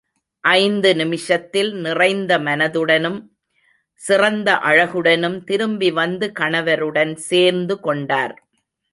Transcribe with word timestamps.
ஐந்து 0.43 0.95
நிமிஷத்தில் 0.95 1.73
நிறைந்த 1.73 2.39
மனதுடனும் 2.39 3.19
சிறந்த 4.01 4.55
அழகுடனும் 4.63 5.43
திரும்பி 5.43 5.91
வந்து 5.91 6.31
கணவருடன் 6.39 7.13
சேர்ந்து 7.15 7.79
கொண்டார். 7.79 8.33